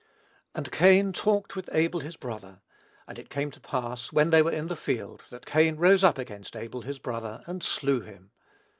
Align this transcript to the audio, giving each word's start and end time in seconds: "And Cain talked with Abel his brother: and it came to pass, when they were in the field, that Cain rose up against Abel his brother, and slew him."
"And 0.55 0.71
Cain 0.71 1.13
talked 1.13 1.55
with 1.55 1.69
Abel 1.71 1.99
his 1.99 2.15
brother: 2.15 2.61
and 3.07 3.19
it 3.19 3.29
came 3.29 3.51
to 3.51 3.59
pass, 3.61 4.11
when 4.11 4.31
they 4.31 4.41
were 4.41 4.49
in 4.49 4.67
the 4.67 4.75
field, 4.75 5.25
that 5.29 5.45
Cain 5.45 5.75
rose 5.75 6.03
up 6.03 6.17
against 6.17 6.55
Abel 6.55 6.81
his 6.81 6.97
brother, 6.97 7.43
and 7.45 7.61
slew 7.63 8.01
him." 8.01 8.31